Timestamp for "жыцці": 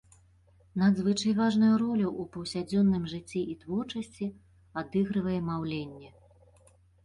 3.13-3.45